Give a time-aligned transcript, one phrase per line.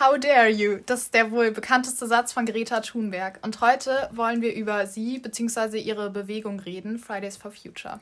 [0.00, 0.78] How dare you?
[0.86, 3.40] Das ist der wohl bekannteste Satz von Greta Thunberg.
[3.42, 5.80] Und heute wollen wir über sie bzw.
[5.80, 7.98] ihre Bewegung reden, Fridays for Future.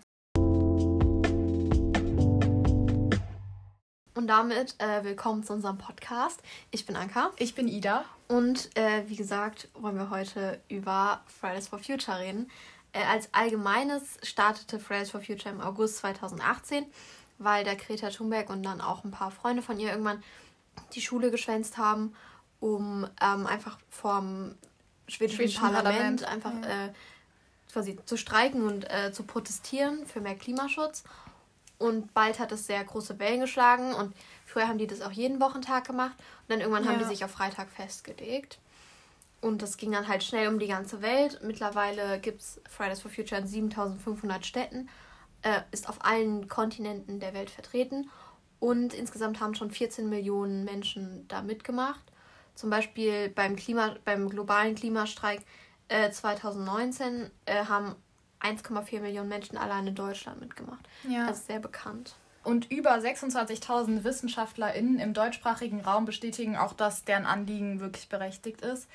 [4.15, 6.43] Und damit äh, willkommen zu unserem Podcast.
[6.71, 7.31] Ich bin Anka.
[7.39, 8.05] Ich bin Ida.
[8.29, 12.51] Und äh, wie gesagt, wollen wir heute über Fridays for Future reden.
[12.93, 16.85] Äh, als allgemeines startete Fridays for Future im August 2018,
[17.39, 20.23] weil der Greta Thunberg und dann auch ein paar Freunde von ihr irgendwann
[20.95, 22.15] die Schule geschwänzt haben,
[22.61, 24.55] um ähm, einfach vom
[25.09, 26.87] schwedischen, schwedischen Parlament, Parlament, einfach ja.
[26.87, 26.93] äh,
[27.73, 31.05] quasi zu streiken und äh, zu protestieren für mehr Klimaschutz.
[31.79, 34.15] Und bald hat es sehr große Wellen geschlagen und
[34.47, 36.91] früher haben die das auch jeden Wochentag gemacht und dann irgendwann ja.
[36.91, 38.59] haben die sich auf Freitag festgelegt.
[39.43, 41.41] Und das ging dann halt schnell um die ganze Welt.
[41.45, 44.89] Mittlerweile gibt es Fridays for Future in 7500 Städten,
[45.43, 48.09] äh, ist auf allen Kontinenten der Welt vertreten
[48.61, 52.03] und insgesamt haben schon 14 Millionen Menschen da mitgemacht.
[52.55, 55.43] Zum Beispiel beim, Klima, beim globalen Klimastreik
[55.89, 57.95] äh, 2019 äh, haben
[58.41, 60.87] 1,4 Millionen Menschen allein in Deutschland mitgemacht.
[61.09, 61.27] Ja.
[61.27, 62.15] Das ist sehr bekannt.
[62.45, 68.89] Und über 26.000 WissenschaftlerInnen im deutschsprachigen Raum bestätigen auch, dass deren Anliegen wirklich berechtigt ist.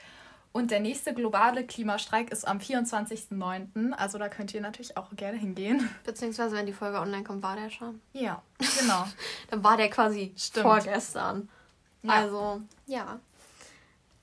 [0.54, 3.94] Und der nächste globale Klimastreik ist am 24.09.
[3.94, 5.90] Also da könnt ihr natürlich auch gerne hingehen.
[6.04, 8.02] Beziehungsweise, wenn die Folge online kommt, war der schon.
[8.12, 8.42] Ja,
[8.80, 9.08] genau.
[9.50, 10.66] Dann war der quasi Stimmt.
[10.66, 11.50] vorgestern.
[12.04, 12.12] Ja.
[12.12, 13.20] Also, ja.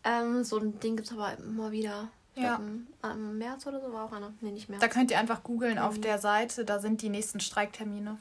[0.05, 2.09] Ähm, so ein Ding gibt es aber immer wieder.
[2.35, 2.57] ja.
[2.57, 4.33] Im, März oder so war auch einer.
[4.43, 4.79] Nee, nicht mehr.
[4.79, 5.83] Da könnt ihr einfach googeln mhm.
[5.83, 8.19] auf der Seite, da sind die nächsten Streiktermine.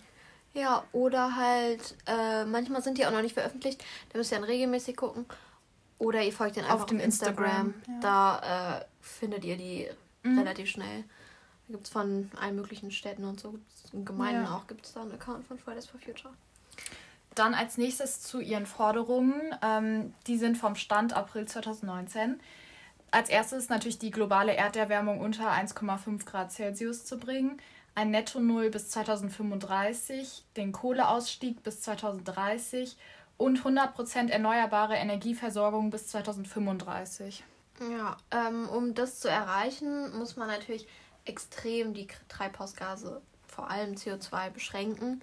[0.53, 3.83] Ja, oder halt, äh, manchmal sind die auch noch nicht veröffentlicht.
[4.11, 5.25] Da müsst ihr dann regelmäßig gucken.
[5.99, 7.73] Oder ihr folgt den einfach auf, dem Instagram.
[7.75, 8.01] Instagram.
[8.01, 8.39] Ja.
[8.41, 9.87] Da äh, findet ihr die
[10.23, 10.39] mhm.
[10.39, 11.03] relativ schnell.
[11.67, 13.55] Da gibt es von allen möglichen Städten und so,
[13.91, 14.55] in Gemeinden ja.
[14.55, 16.33] auch, gibt es da einen Account von Fridays for Future.
[17.35, 19.41] Dann als nächstes zu ihren Forderungen.
[19.61, 22.39] Ähm, die sind vom Stand April 2019.
[23.11, 27.61] Als erstes natürlich die globale Erderwärmung unter 1,5 Grad Celsius zu bringen,
[27.95, 32.97] ein Netto-Null bis 2035, den Kohleausstieg bis 2030
[33.37, 37.43] und 100% erneuerbare Energieversorgung bis 2035.
[37.91, 40.87] Ja, ähm, um das zu erreichen, muss man natürlich
[41.25, 45.21] extrem die Treibhausgase, vor allem CO2, beschränken.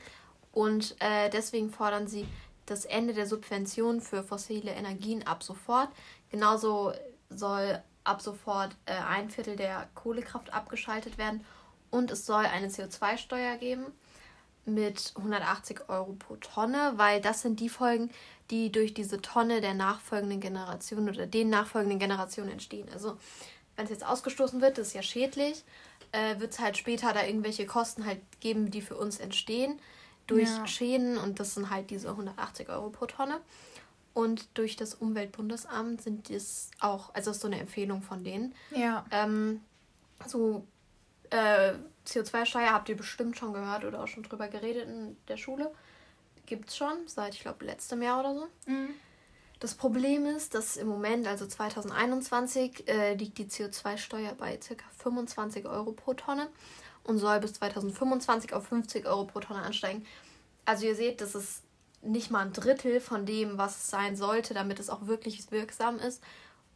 [0.53, 2.27] Und äh, deswegen fordern sie
[2.67, 5.89] das Ende der Subventionen für fossile Energien ab sofort.
[6.31, 6.93] Genauso
[7.29, 11.45] soll ab sofort äh, ein Viertel der Kohlekraft abgeschaltet werden
[11.91, 13.87] und es soll eine CO2-Steuer geben
[14.67, 18.11] mit 180 Euro pro Tonne, weil das sind die Folgen,
[18.51, 22.89] die durch diese Tonne der nachfolgenden Generation oder den nachfolgenden Generationen entstehen.
[22.93, 23.17] Also
[23.77, 25.65] wenn es jetzt ausgestoßen wird, das ist ja schädlich,
[26.13, 29.81] äh, wird es halt später da irgendwelche Kosten halt geben, die für uns entstehen
[30.27, 30.67] durch ja.
[30.67, 33.41] Schäden und das sind halt diese 180 Euro pro Tonne.
[34.15, 38.55] Und durch das Umweltbundesamt sind das auch, also das ist so eine Empfehlung von denen.
[38.71, 39.05] Ja.
[39.11, 39.61] Ähm,
[40.25, 40.65] so
[41.31, 41.75] äh,
[42.07, 45.73] CO2-Steuer habt ihr bestimmt schon gehört oder auch schon drüber geredet in der Schule.
[46.47, 48.47] Gibt es schon, seit ich glaube letztem Jahr oder so.
[48.67, 48.91] Mhm.
[49.61, 54.75] Das Problem ist, dass im Moment, also 2021, äh, liegt die CO2-Steuer bei ca.
[54.99, 56.49] 25 Euro pro Tonne
[57.05, 60.05] und soll bis 2025 auf 50 Euro pro Tonne ansteigen.
[60.67, 61.63] Also ihr seht, das ist
[62.03, 65.99] nicht mal ein Drittel von dem, was es sein sollte, damit es auch wirklich wirksam
[65.99, 66.23] ist.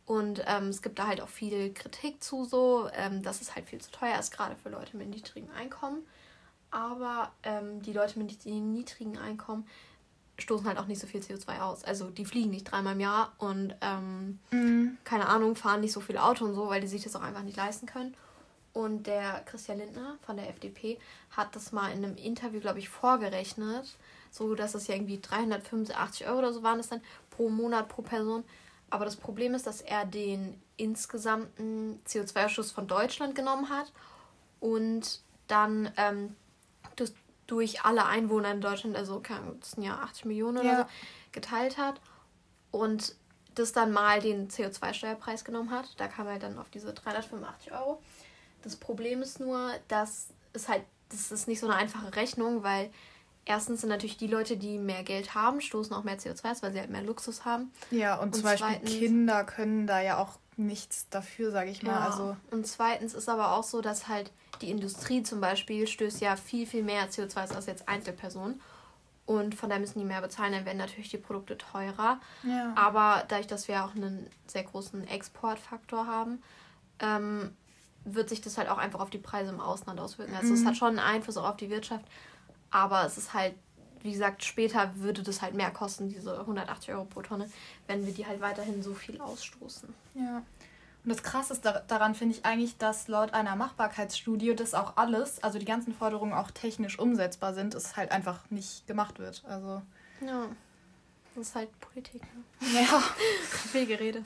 [0.08, 3.66] Und ähm, es gibt da halt auch viel Kritik zu, so, ähm, dass es halt
[3.66, 5.98] viel zu teuer ist, gerade für Leute mit niedrigem Einkommen.
[6.70, 9.66] Aber ähm, die Leute mit niedrigen Einkommen
[10.38, 11.84] stoßen halt auch nicht so viel CO2 aus.
[11.84, 14.96] Also die fliegen nicht dreimal im Jahr und ähm, mhm.
[15.04, 17.42] keine Ahnung, fahren nicht so viel Auto und so, weil die sich das auch einfach
[17.42, 18.14] nicht leisten können.
[18.72, 20.98] Und der Christian Lindner von der FDP
[21.32, 23.94] hat das mal in einem Interview, glaube ich, vorgerechnet,
[24.30, 28.00] so dass es ja irgendwie 385 Euro oder so waren es dann pro Monat pro
[28.00, 28.44] Person
[28.90, 33.92] aber das Problem ist, dass er den insgesamten CO2-Ausschuss von Deutschland genommen hat
[34.60, 36.36] und dann ähm,
[36.96, 37.12] das
[37.46, 39.20] durch alle Einwohner in Deutschland, also
[39.60, 40.82] das sind ja 80 Millionen oder ja.
[40.82, 40.88] so,
[41.32, 42.00] geteilt hat
[42.70, 43.14] und
[43.54, 45.98] das dann mal den CO2-Steuerpreis genommen hat.
[45.98, 48.00] Da kam er dann auf diese 385 Euro.
[48.62, 52.90] Das Problem ist nur, dass es halt, das ist nicht so eine einfache Rechnung, weil
[53.48, 56.72] erstens sind natürlich die Leute, die mehr Geld haben, stoßen auch mehr CO2 aus, weil
[56.72, 57.72] sie halt mehr Luxus haben.
[57.90, 61.82] Ja, und, und zum Beispiel zweitens, Kinder können da ja auch nichts dafür, sage ich
[61.82, 61.92] mal.
[61.92, 62.00] Ja.
[62.00, 64.30] Also und zweitens ist aber auch so, dass halt
[64.60, 68.60] die Industrie zum Beispiel stößt ja viel, viel mehr CO2 aus als jetzt Einzelpersonen.
[69.24, 72.18] Und von daher müssen die mehr bezahlen, dann werden natürlich die Produkte teurer.
[72.44, 72.72] Ja.
[72.76, 76.42] Aber dadurch, dass wir auch einen sehr großen Exportfaktor haben,
[76.98, 77.54] ähm,
[78.04, 80.34] wird sich das halt auch einfach auf die Preise im Ausland auswirken.
[80.34, 80.54] Also mhm.
[80.54, 82.06] es hat schon einen Einfluss auch auf die Wirtschaft,
[82.70, 83.54] aber es ist halt
[84.02, 87.50] wie gesagt, später würde das halt mehr kosten, diese 180 Euro pro Tonne,
[87.86, 89.92] wenn wir die halt weiterhin so viel ausstoßen.
[90.14, 90.42] Ja.
[91.04, 95.58] Und das Krasseste daran finde ich eigentlich, dass laut einer Machbarkeitsstudie das auch alles, also
[95.58, 99.42] die ganzen Forderungen auch technisch umsetzbar sind, es halt einfach nicht gemacht wird.
[99.46, 99.82] Also.
[100.20, 100.46] Ja.
[101.34, 102.22] Das ist halt Politik.
[102.22, 102.80] Ne?
[102.80, 103.02] Ja.
[103.50, 104.22] Viel Gerede.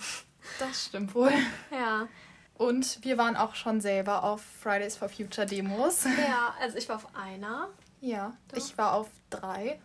[0.58, 1.32] Das stimmt wohl.
[1.70, 2.08] Ja.
[2.56, 6.04] Und wir waren auch schon selber auf Fridays for Future Demos.
[6.04, 7.68] Ja, also ich war auf einer.
[8.02, 8.58] Ja, Doch.
[8.58, 9.78] ich war auf drei.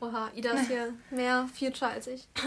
[0.00, 2.26] Oha, Ida ist hier mehr Future als ich.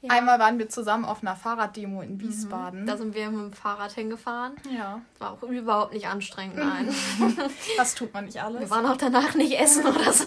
[0.00, 0.12] Äh, ja.
[0.12, 2.82] Einmal waren wir zusammen auf einer Fahrraddemo in Wiesbaden.
[2.82, 2.86] Mhm.
[2.86, 4.54] Da sind wir mit dem Fahrrad hingefahren.
[4.70, 5.02] Ja.
[5.18, 6.94] War auch überhaupt nicht anstrengend, nein.
[7.76, 8.60] das tut man nicht alles.
[8.60, 10.26] Wir waren auch danach nicht essen oder so.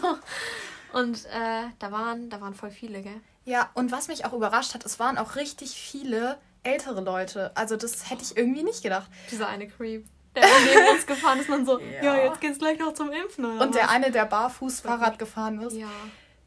[0.92, 3.22] Und äh, da, waren, da waren voll viele, gell?
[3.46, 7.52] Ja, und was mich auch überrascht hat, es waren auch richtig viele ältere Leute.
[7.56, 9.10] Also das hätte ich irgendwie nicht gedacht.
[9.31, 10.06] Dieser eine Creep.
[10.36, 13.45] Der neben uns gefahren ist und so, ja, ja jetzt geht's gleich noch zum Impfen.
[13.45, 13.72] Und was?
[13.72, 15.75] der eine, der barfuß Fahrrad gefahren ist.
[15.75, 15.89] Ja.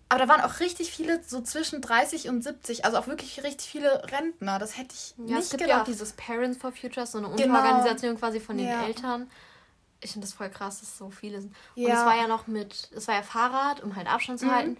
[0.08, 3.68] Aber da waren auch richtig viele, so zwischen 30 und 70, also auch wirklich richtig
[3.68, 4.58] viele Rentner.
[4.58, 5.76] Das hätte ich ja, nicht es gibt gedacht.
[5.76, 7.58] ja auch dieses Parents for Futures, so eine genau.
[7.58, 8.84] Unterorganisation quasi von den ja.
[8.84, 9.30] Eltern.
[10.00, 11.54] Ich finde das voll krass, dass so viele sind.
[11.74, 14.52] Und es war ja noch mit, es war ja Fahrrad, um halt Abstand zu mhm.
[14.52, 14.76] halten.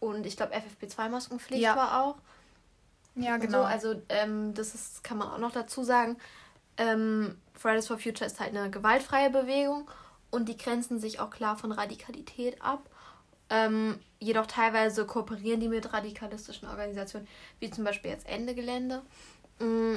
[0.00, 1.76] Und ich glaube, FFP2-Maskenpflicht ja.
[1.76, 2.16] war auch.
[3.14, 3.62] Ja, genau.
[3.62, 3.64] So.
[3.64, 6.16] Also, ähm, das ist, kann man auch noch dazu sagen.
[6.76, 9.88] Ähm, Fridays for Future ist halt eine gewaltfreie Bewegung
[10.30, 12.88] und die grenzen sich auch klar von Radikalität ab.
[13.48, 17.28] Ähm, jedoch teilweise kooperieren die mit radikalistischen Organisationen,
[17.60, 19.02] wie zum Beispiel jetzt Ende Gelände.
[19.60, 19.96] Mm,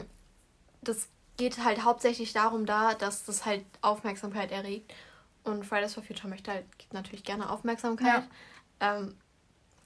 [0.82, 4.94] das geht halt hauptsächlich darum da, dass das halt Aufmerksamkeit erregt.
[5.44, 8.24] Und Fridays for Future möchte halt natürlich gerne Aufmerksamkeit.
[8.82, 8.98] Ja.
[8.98, 9.16] Ähm,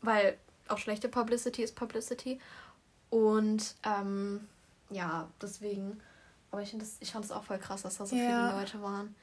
[0.01, 0.37] weil
[0.67, 2.39] auch schlechte Publicity ist Publicity.
[3.09, 4.47] Und ähm,
[4.89, 6.01] ja, deswegen.
[6.53, 8.21] Aber ich, das, ich fand es auch voll krass, dass da so ja.
[8.21, 9.15] viele Leute waren.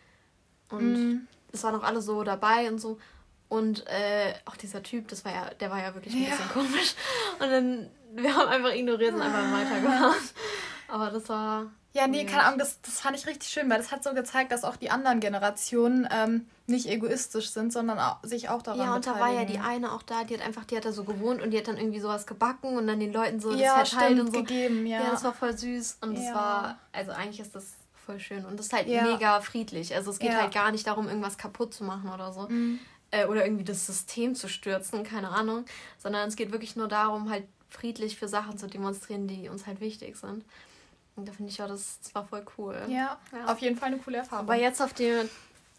[0.69, 1.29] Und mm.
[1.53, 2.99] es waren auch alle so dabei und so.
[3.49, 6.31] Und äh, auch dieser Typ, das war ja, der war ja wirklich ein ja.
[6.31, 6.97] bisschen komisch.
[7.39, 10.35] Und dann, wir haben einfach ignoriert und einfach weitergemacht.
[10.89, 11.71] Aber das war.
[11.93, 14.53] Ja, nee, keine Ahnung, das, das fand ich richtig schön, weil das hat so gezeigt,
[14.53, 18.95] dass auch die anderen Generationen ähm, nicht egoistisch sind, sondern auch, sich auch daran Ja,
[18.95, 21.03] und da war ja die eine auch da, die hat einfach, die hat da so
[21.03, 23.91] gewohnt und die hat dann irgendwie sowas gebacken und dann den Leuten so ja, das
[23.91, 24.33] verteilt und so.
[24.33, 25.03] gegeben, ja.
[25.03, 26.23] Ja, das war voll süß und ja.
[26.23, 27.75] das war, also eigentlich ist das
[28.07, 29.03] voll schön und das ist halt ja.
[29.03, 29.95] mega friedlich.
[29.95, 32.49] Also es geht halt gar nicht darum, irgendwas kaputt zu machen oder so.
[32.49, 32.79] Mhm
[33.11, 35.65] äh, oder irgendwie das System zu stürzen, keine Ahnung,
[35.99, 39.81] sondern es geht wirklich nur darum, halt friedlich für Sachen zu demonstrieren, die uns halt
[39.81, 40.45] wichtig sind.
[41.25, 42.77] Da finde ich auch, das, das war voll cool.
[42.89, 44.47] Ja, ja, auf jeden Fall eine coole Erfahrung.
[44.47, 45.29] Aber jetzt auf dem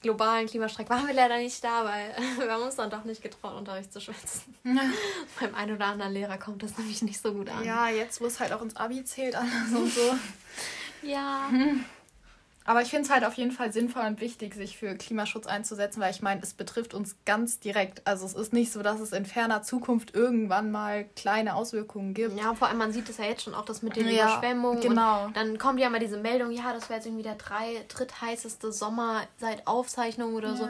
[0.01, 3.55] globalen Klimastreik waren wir leider nicht da, weil wir haben uns dann doch nicht getraut,
[3.55, 4.55] Unterricht zu schwätzen.
[5.39, 7.63] Beim einen oder anderen Lehrer kommt das nämlich nicht so gut an.
[7.63, 10.15] Ja, jetzt wo es halt auch ins Abi zählt alles und so.
[11.03, 11.49] ja.
[12.63, 15.99] Aber ich finde es halt auf jeden Fall sinnvoll und wichtig, sich für Klimaschutz einzusetzen,
[15.99, 18.05] weil ich meine, es betrifft uns ganz direkt.
[18.05, 22.37] Also es ist nicht so, dass es in ferner Zukunft irgendwann mal kleine Auswirkungen gibt.
[22.37, 24.81] Ja, vor allem man sieht es ja jetzt schon auch, das mit den ja, Überschwemmungen.
[24.81, 25.25] Genau.
[25.25, 28.71] Und dann kommt ja mal diese Meldung, ja, das wäre jetzt irgendwie der drei, drittheißeste
[28.71, 30.55] Sommer seit Aufzeichnung oder ja.
[30.55, 30.69] so.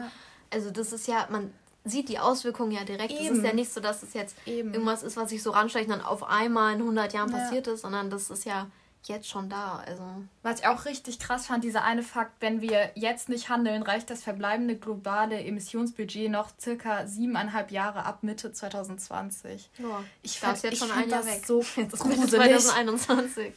[0.50, 1.52] Also das ist ja, man
[1.84, 3.12] sieht die Auswirkungen ja direkt.
[3.12, 4.72] Es ist ja nicht so, dass es jetzt Eben.
[4.72, 7.38] irgendwas ist, was sich so ranschleicht und dann auf einmal in 100 Jahren ja.
[7.38, 8.68] passiert ist, sondern das ist ja
[9.08, 9.82] jetzt schon da.
[9.86, 10.02] Also.
[10.42, 14.10] Was ich auch richtig krass fand, dieser eine Fakt, wenn wir jetzt nicht handeln, reicht
[14.10, 19.70] das verbleibende globale Emissionsbudget noch circa siebeneinhalb Jahre ab Mitte 2020.
[19.78, 21.42] Ja, ich fand jetzt ich schon ein Jahr weg.
[21.46, 22.30] so jetzt gruselig.
[22.30, 23.52] 2021.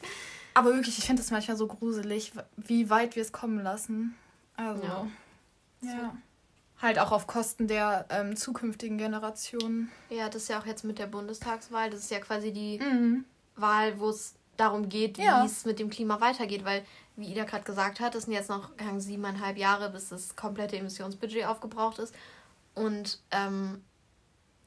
[0.53, 4.15] Aber wirklich, ich finde das manchmal so gruselig, wie weit wir es kommen lassen.
[4.55, 5.07] Also, ja.
[5.81, 6.17] ja.
[6.81, 9.91] Halt auch auf Kosten der ähm, zukünftigen Generationen.
[10.09, 11.89] Ja, das ist ja auch jetzt mit der Bundestagswahl.
[11.89, 13.25] Das ist ja quasi die mhm.
[13.55, 15.41] Wahl, wo es darum geht, ja.
[15.41, 16.83] wie es mit dem Klima weitergeht, weil,
[17.15, 21.45] wie Ida gerade gesagt hat, es sind jetzt noch siebeneinhalb Jahre, bis das komplette Emissionsbudget
[21.45, 22.13] aufgebraucht ist.
[22.73, 23.83] Und ähm,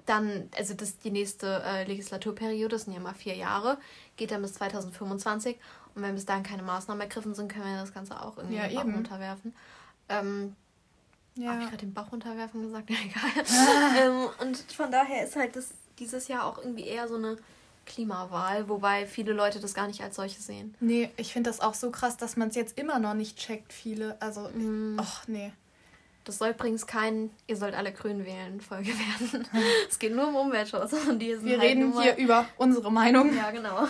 [0.07, 3.78] dann, also das die nächste äh, Legislaturperiode, das sind ja mal vier Jahre,
[4.16, 5.59] geht dann bis 2025.
[5.95, 8.68] Und wenn bis dahin keine Maßnahmen ergriffen sind, können wir das Ganze auch irgendwie ja,
[8.68, 8.95] den Bach eben.
[8.95, 9.54] runterwerfen.
[10.09, 10.57] Ähm,
[11.35, 11.52] ja.
[11.52, 12.90] Habe ich gerade den Bach runterwerfen gesagt?
[12.90, 13.45] Ja, egal.
[13.99, 17.37] ähm, und von daher ist halt das dieses Jahr auch irgendwie eher so eine
[17.88, 20.75] Klimawahl, wobei viele Leute das gar nicht als solche sehen.
[20.78, 23.73] Nee, ich finde das auch so krass, dass man es jetzt immer noch nicht checkt,
[23.73, 24.21] viele.
[24.21, 24.97] Also, mm.
[24.99, 25.52] ach nee.
[26.25, 29.49] Das soll übrigens kein, ihr sollt alle grün wählen, Folge werden.
[29.88, 30.92] es geht nur um Umweltschutz.
[31.09, 33.35] Und die wir halt reden hier über unsere Meinung.
[33.35, 33.88] Ja, genau.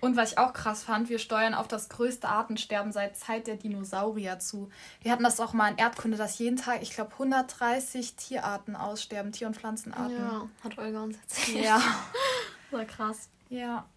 [0.00, 3.56] Und was ich auch krass fand, wir steuern auf das größte Artensterben seit Zeit der
[3.56, 4.70] Dinosaurier zu.
[5.00, 9.32] Wir hatten das auch mal in Erdkunde, dass jeden Tag, ich glaube, 130 Tierarten aussterben,
[9.32, 10.16] Tier- und Pflanzenarten.
[10.16, 11.64] Ja, hat Olga uns erzählt.
[11.64, 11.80] Ja.
[12.70, 13.28] War krass.
[13.48, 13.88] Ja.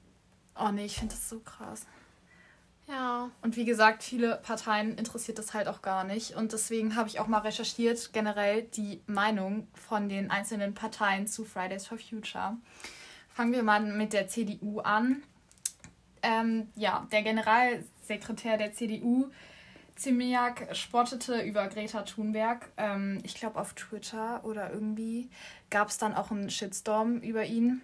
[0.56, 1.86] Oh nee, ich finde das so krass.
[2.88, 3.30] Ja.
[3.42, 6.36] Und wie gesagt, viele Parteien interessiert das halt auch gar nicht.
[6.36, 11.46] Und deswegen habe ich auch mal recherchiert, generell die Meinung von den einzelnen Parteien zu
[11.46, 12.58] Fridays for Future.
[13.30, 15.24] Fangen wir mal mit der CDU an.
[16.24, 19.30] Ähm, ja, der Generalsekretär der CDU,
[19.96, 22.70] Ziemiak, spottete über Greta Thunberg.
[22.76, 25.30] Ähm, ich glaube, auf Twitter oder irgendwie
[25.70, 27.82] gab es dann auch einen Shitstorm über ihn.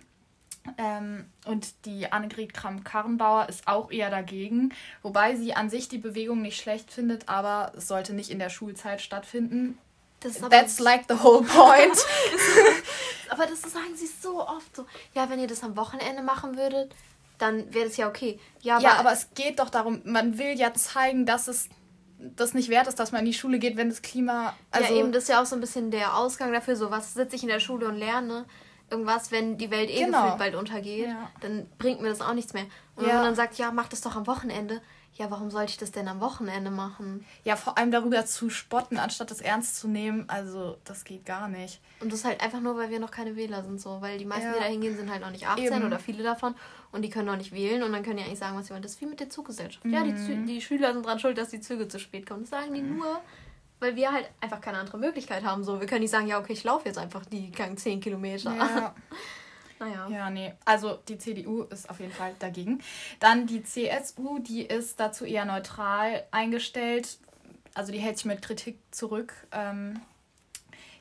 [0.78, 6.42] Ähm, und die Annegret Kramp-Karrenbauer ist auch eher dagegen, wobei sie an sich die Bewegung
[6.42, 9.78] nicht schlecht findet, aber es sollte nicht in der Schulzeit stattfinden.
[10.22, 11.98] Das That's like the whole point.
[13.30, 14.86] aber das sagen sie so oft so.
[15.14, 16.96] Ja, wenn ihr das am Wochenende machen würdet,
[17.38, 18.40] dann wäre das ja okay.
[18.62, 21.70] Ja aber, ja, aber es geht doch darum, man will ja zeigen, dass es
[22.18, 24.56] das nicht wert ist, dass man in die Schule geht, wenn das Klima.
[24.72, 27.14] Also ja, eben, das ist ja auch so ein bisschen der Ausgang dafür, so was
[27.14, 28.46] sitze ich in der Schule und lerne
[28.90, 30.24] irgendwas, wenn die Welt eh genau.
[30.24, 31.30] gefühlt bald untergeht, ja.
[31.42, 32.66] dann bringt mir das auch nichts mehr.
[32.96, 33.10] Und ja.
[33.10, 34.82] wenn man dann sagt, ja, mach das doch am Wochenende,
[35.18, 37.26] ja, warum sollte ich das denn am Wochenende machen?
[37.46, 41.48] Ja, vor allem darüber zu spotten, anstatt das ernst zu nehmen, also das geht gar
[41.48, 41.80] nicht.
[42.02, 44.48] Und das halt einfach nur, weil wir noch keine Wähler sind, so, weil die meisten,
[44.48, 44.54] ja.
[44.54, 45.86] die da hingehen, sind halt noch nicht 18 Eben.
[45.86, 46.54] oder viele davon
[46.92, 48.84] und die können noch nicht wählen und dann können die eigentlich sagen, was sie wollen.
[48.84, 49.86] Das ist wie mit der Zuggesellschaft.
[49.86, 49.94] Mhm.
[49.94, 50.48] Ja, die, mhm.
[50.48, 52.42] die Schüler sind dran schuld, dass die Züge zu spät kommen.
[52.42, 52.98] Das sagen die mhm.
[52.98, 53.22] nur,
[53.86, 55.64] weil wir halt einfach keine andere Möglichkeit haben.
[55.64, 58.56] So, wir können nicht sagen, ja, okay, ich laufe jetzt einfach die gang 10 Kilometer.
[58.56, 58.96] Ja.
[59.80, 60.08] naja.
[60.10, 60.54] Ja, nee.
[60.66, 62.82] Also die CDU ist auf jeden Fall dagegen.
[63.20, 67.20] Dann die CSU, die ist dazu eher neutral eingestellt.
[67.76, 69.34] Also die hält sich mit Kritik zurück.
[69.52, 70.02] Ähm,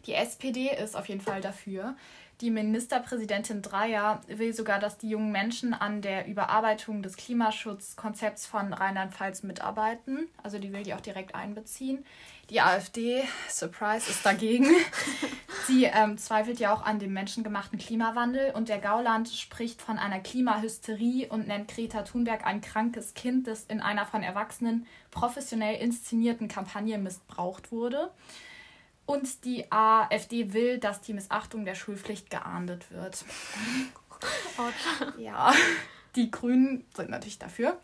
[0.04, 1.96] die SPD ist auf jeden Fall dafür.
[2.40, 8.72] Die Ministerpräsidentin Dreyer will sogar, dass die jungen Menschen an der Überarbeitung des Klimaschutzkonzepts von
[8.72, 10.28] Rheinland-Pfalz mitarbeiten.
[10.42, 12.04] Also die will die auch direkt einbeziehen.
[12.50, 14.66] Die AfD, Surprise, ist dagegen.
[15.66, 20.20] Sie ähm, zweifelt ja auch an dem menschengemachten Klimawandel und der Gauland spricht von einer
[20.20, 26.48] Klimahysterie und nennt Greta Thunberg ein krankes Kind, das in einer von Erwachsenen professionell inszenierten
[26.48, 28.10] Kampagne missbraucht wurde.
[29.06, 33.24] Und die AfD will, dass die Missachtung der Schulpflicht geahndet wird.
[35.18, 35.52] ja,
[36.16, 37.78] die Grünen sind natürlich dafür.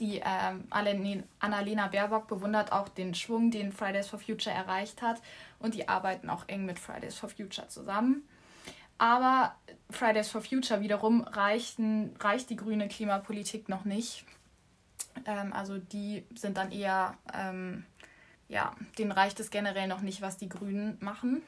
[0.00, 5.20] Die ähm, Annalena Baerbock bewundert auch den Schwung, den Fridays for Future erreicht hat.
[5.58, 8.26] Und die arbeiten auch eng mit Fridays for Future zusammen.
[8.98, 9.54] Aber
[9.90, 14.24] Fridays for Future wiederum reichten, reicht die grüne Klimapolitik noch nicht.
[15.26, 17.84] Ähm, also die sind dann eher ähm,
[18.54, 21.42] ja, denen reicht es generell noch nicht, was die Grünen machen.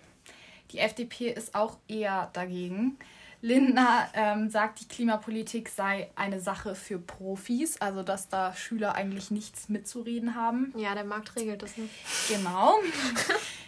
[0.73, 2.99] Die FDP ist auch eher dagegen.
[3.43, 9.31] Lindner ähm, sagt, die Klimapolitik sei eine Sache für Profis, also dass da Schüler eigentlich
[9.31, 10.75] nichts mitzureden haben.
[10.77, 11.95] Ja, der Markt regelt das nicht.
[12.29, 12.75] Genau.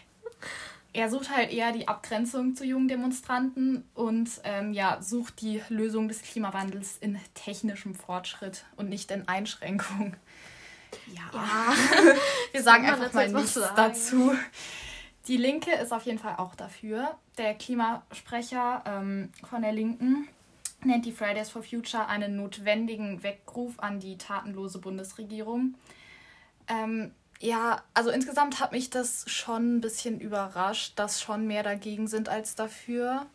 [0.92, 6.08] er sucht halt eher die Abgrenzung zu jungen Demonstranten und ähm, ja, sucht die Lösung
[6.08, 10.16] des Klimawandels in technischem Fortschritt und nicht in Einschränkung.
[11.06, 11.22] Ja.
[11.32, 11.74] ja.
[12.52, 14.34] Wir sagen einfach mal nichts dazu.
[15.26, 17.16] Die Linke ist auf jeden Fall auch dafür.
[17.36, 20.28] Der Klimasprecher ähm, von der Linken
[20.84, 25.74] nennt die Fridays for Future einen notwendigen Weckruf an die tatenlose Bundesregierung.
[26.66, 32.08] Ähm, ja, also insgesamt hat mich das schon ein bisschen überrascht, dass schon mehr dagegen
[32.08, 33.26] sind als dafür.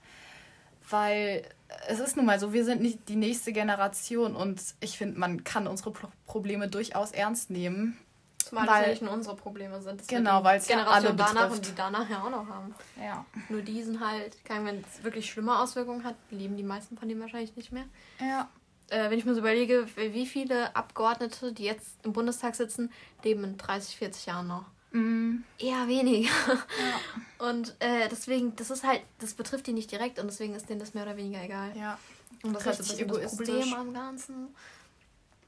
[0.90, 1.44] Weil
[1.88, 5.44] es ist nun mal so, wir sind nicht die nächste Generation und ich finde, man
[5.44, 7.98] kann unsere Pro Probleme durchaus ernst nehmen.
[8.44, 10.02] Zumal weil, es ja nicht nur unsere Probleme sind.
[10.02, 11.56] Das genau, weil es ja alle danach betrifft.
[11.56, 12.76] und die danach ja auch noch haben.
[13.02, 13.26] Ja.
[13.50, 17.22] Nur die sind halt, wenn es wirklich schlimme Auswirkungen hat, leben die meisten von denen
[17.22, 17.86] wahrscheinlich nicht mehr.
[18.20, 18.50] Ja.
[18.90, 22.92] Äh, wenn ich mir so überlege, wie viele Abgeordnete, die jetzt im Bundestag sitzen,
[23.24, 24.66] leben in 30, 40 Jahren noch.
[24.94, 25.44] Mm.
[25.58, 26.30] Eher weniger.
[26.48, 27.48] Ja.
[27.50, 30.80] Und äh, deswegen, das ist halt, das betrifft die nicht direkt und deswegen ist denen
[30.80, 31.76] das mehr oder weniger egal.
[31.76, 32.00] Ja.
[32.44, 34.56] Und das, ist halt das Problem am Ganzen.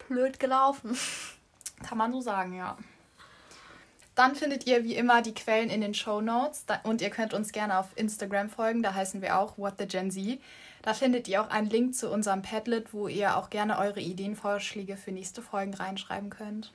[0.08, 0.98] Blöd gelaufen.
[1.88, 2.78] Kann man so sagen, ja.
[4.16, 7.52] Dann findet ihr wie immer die Quellen in den Show Notes und ihr könnt uns
[7.52, 10.40] gerne auf Instagram folgen, da heißen wir auch What the Gen Z.
[10.82, 14.96] Da findet ihr auch einen Link zu unserem Padlet, wo ihr auch gerne eure Ideenvorschläge
[14.96, 16.72] für nächste Folgen reinschreiben könnt.